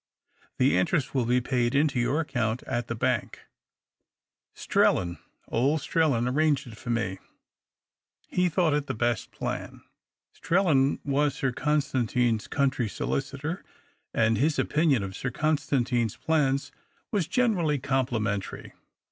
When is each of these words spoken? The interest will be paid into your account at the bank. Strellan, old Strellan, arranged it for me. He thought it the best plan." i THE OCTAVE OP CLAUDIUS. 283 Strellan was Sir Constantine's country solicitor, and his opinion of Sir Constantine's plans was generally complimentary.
The 0.57 0.75
interest 0.79 1.13
will 1.13 1.27
be 1.27 1.41
paid 1.41 1.75
into 1.75 1.99
your 1.99 2.21
account 2.21 2.63
at 2.63 2.87
the 2.87 2.95
bank. 2.95 3.41
Strellan, 4.55 5.19
old 5.47 5.79
Strellan, 5.81 6.27
arranged 6.27 6.65
it 6.65 6.75
for 6.75 6.89
me. 6.89 7.19
He 8.27 8.49
thought 8.49 8.73
it 8.73 8.87
the 8.87 8.95
best 8.95 9.29
plan." 9.29 9.61
i 9.61 9.61
THE 9.61 9.67
OCTAVE 9.67 9.73
OP 9.73 10.41
CLAUDIUS. 10.41 11.01
283 11.03 11.07
Strellan 11.07 11.13
was 11.13 11.33
Sir 11.35 11.51
Constantine's 11.51 12.47
country 12.47 12.89
solicitor, 12.89 13.63
and 14.11 14.39
his 14.39 14.57
opinion 14.57 15.03
of 15.03 15.15
Sir 15.15 15.29
Constantine's 15.29 16.15
plans 16.17 16.71
was 17.11 17.27
generally 17.27 17.77
complimentary. 17.77 18.73